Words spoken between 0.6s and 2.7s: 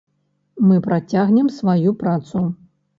Мы працягнем сваю працу!